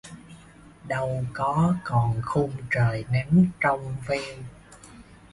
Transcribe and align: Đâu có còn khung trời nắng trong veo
Đâu 0.87 1.25
có 1.33 1.75
còn 1.83 2.21
khung 2.25 2.51
trời 2.71 3.05
nắng 3.11 3.45
trong 3.61 3.95
veo 4.07 4.37